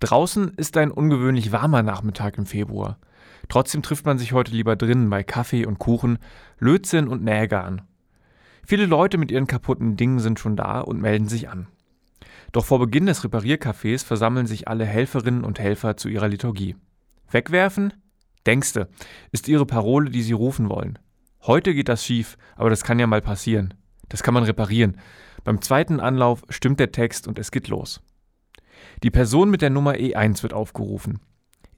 [0.00, 2.98] Draußen ist ein ungewöhnlich warmer Nachmittag im Februar.
[3.48, 6.18] Trotzdem trifft man sich heute lieber drinnen bei Kaffee und Kuchen,
[6.58, 7.82] Lötzinn und Nähgarn.
[8.66, 11.66] Viele Leute mit ihren kaputten Dingen sind schon da und melden sich an.
[12.52, 16.76] Doch vor Beginn des Repariercafés versammeln sich alle Helferinnen und Helfer zu ihrer Liturgie.
[17.30, 17.92] Wegwerfen?
[18.46, 18.88] Denkste,
[19.32, 20.98] ist ihre Parole, die sie rufen wollen.
[21.42, 23.74] Heute geht das schief, aber das kann ja mal passieren.
[24.08, 24.98] Das kann man reparieren.
[25.44, 28.00] Beim zweiten Anlauf stimmt der Text und es geht los.
[29.02, 31.20] Die Person mit der Nummer E1 wird aufgerufen.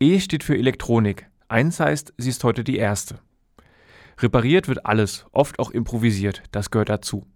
[0.00, 1.28] E steht für Elektronik.
[1.48, 3.20] 1 heißt, sie ist heute die erste.
[4.18, 7.26] Repariert wird alles, oft auch improvisiert, das gehört dazu.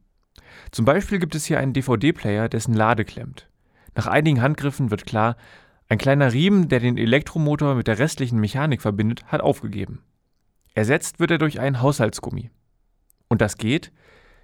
[0.71, 3.49] Zum Beispiel gibt es hier einen DVD-Player, dessen Lade klemmt.
[3.95, 5.37] Nach einigen Handgriffen wird klar,
[5.89, 10.03] ein kleiner Riemen, der den Elektromotor mit der restlichen Mechanik verbindet, hat aufgegeben.
[10.75, 12.51] Ersetzt wird er durch einen Haushaltsgummi.
[13.29, 13.91] Und das geht?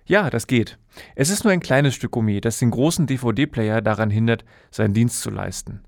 [0.07, 0.79] Ja, das geht.
[1.15, 5.23] Es ist nur ein kleines Stück Gummi, das den großen DVD-Player daran hindert, seinen Dienst
[5.23, 5.83] zu leisten.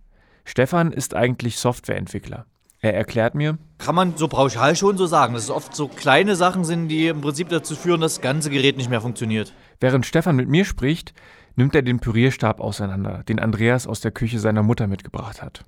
[0.45, 2.47] Stefan ist eigentlich Softwareentwickler.
[2.80, 6.37] Er erklärt mir, kann man so pauschal schon so sagen, dass es oft so kleine
[6.37, 9.52] Sachen sind, die im Prinzip dazu führen, dass das ganze Gerät nicht mehr funktioniert.
[9.80, 11.13] Während Stefan mit mir spricht,
[11.57, 15.65] nimmt er den Pürierstab auseinander, den Andreas aus der Küche seiner Mutter mitgebracht hat.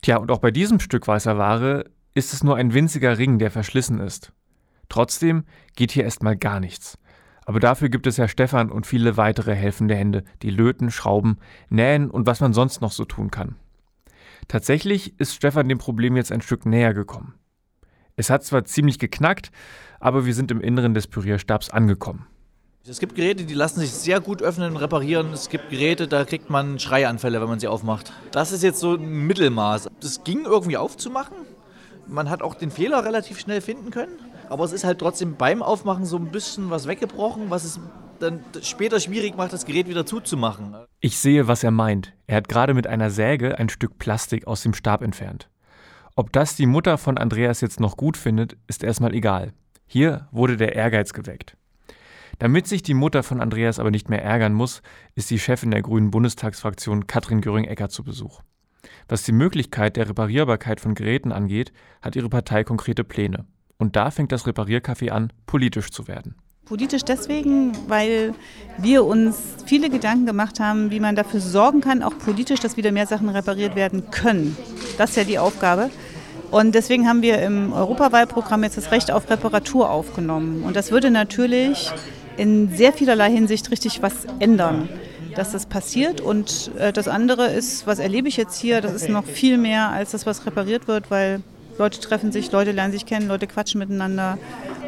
[0.00, 1.84] Tja, und auch bei diesem Stück weißer Ware
[2.14, 4.32] ist es nur ein winziger Ring, der verschlissen ist.
[4.88, 5.44] Trotzdem
[5.76, 6.98] geht hier erstmal gar nichts.
[7.44, 12.10] Aber dafür gibt es ja Stefan und viele weitere helfende Hände, die löten, schrauben, nähen
[12.10, 13.56] und was man sonst noch so tun kann.
[14.48, 17.34] Tatsächlich ist Stefan dem Problem jetzt ein Stück näher gekommen.
[18.16, 19.50] Es hat zwar ziemlich geknackt,
[19.98, 22.26] aber wir sind im Inneren des Pürierstabs angekommen.
[22.84, 25.32] Es gibt Geräte, die lassen sich sehr gut öffnen und reparieren.
[25.32, 28.12] Es gibt Geräte, da kriegt man Schreianfälle, wenn man sie aufmacht.
[28.32, 29.88] Das ist jetzt so ein Mittelmaß.
[30.00, 31.36] Das ging irgendwie aufzumachen.
[32.08, 34.18] Man hat auch den Fehler relativ schnell finden können.
[34.52, 37.80] Aber es ist halt trotzdem beim Aufmachen so ein bisschen was weggebrochen, was es
[38.20, 40.76] dann später schwierig macht, das Gerät wieder zuzumachen.
[41.00, 42.12] Ich sehe, was er meint.
[42.26, 45.48] Er hat gerade mit einer Säge ein Stück Plastik aus dem Stab entfernt.
[46.16, 49.54] Ob das die Mutter von Andreas jetzt noch gut findet, ist erstmal egal.
[49.86, 51.56] Hier wurde der Ehrgeiz geweckt.
[52.38, 54.82] Damit sich die Mutter von Andreas aber nicht mehr ärgern muss,
[55.14, 58.42] ist die Chefin der Grünen Bundestagsfraktion Katrin Göring-Ecker zu Besuch.
[59.08, 61.72] Was die Möglichkeit der Reparierbarkeit von Geräten angeht,
[62.02, 63.46] hat ihre Partei konkrete Pläne.
[63.82, 66.36] Und da fängt das Repariercafé an, politisch zu werden.
[66.66, 68.32] Politisch deswegen, weil
[68.78, 72.92] wir uns viele Gedanken gemacht haben, wie man dafür sorgen kann, auch politisch, dass wieder
[72.92, 74.56] mehr Sachen repariert werden können.
[74.98, 75.90] Das ist ja die Aufgabe.
[76.52, 80.62] Und deswegen haben wir im Europawahlprogramm jetzt das Recht auf Reparatur aufgenommen.
[80.62, 81.90] Und das würde natürlich
[82.36, 84.88] in sehr vielerlei Hinsicht richtig was ändern,
[85.34, 86.20] dass das passiert.
[86.20, 89.88] Und äh, das andere ist, was erlebe ich jetzt hier, das ist noch viel mehr
[89.88, 91.42] als das, was repariert wird, weil
[91.78, 94.38] Leute treffen sich, Leute lernen sich kennen, Leute quatschen miteinander.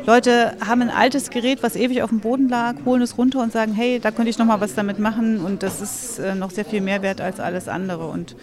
[0.07, 3.53] Leute haben ein altes Gerät, was ewig auf dem Boden lag, holen es runter und
[3.53, 6.51] sagen, hey, da könnte ich noch mal was damit machen und das ist äh, noch
[6.51, 8.37] sehr viel mehr wert als alles andere und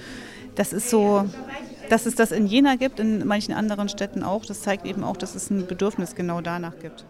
[0.56, 1.26] das ist so,
[1.90, 5.18] dass es das in Jena gibt, in manchen anderen Städten auch, das zeigt eben auch,
[5.18, 7.06] dass es ein Bedürfnis genau danach gibt.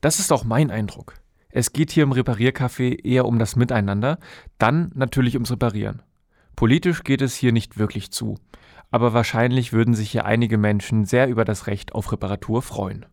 [0.00, 1.14] Das ist auch mein Eindruck.
[1.48, 4.18] Es geht hier im Repariercafé eher um das Miteinander,
[4.58, 6.02] dann natürlich ums Reparieren.
[6.54, 8.36] Politisch geht es hier nicht wirklich zu
[8.90, 13.06] aber wahrscheinlich würden sich hier einige Menschen sehr über das Recht auf Reparatur freuen.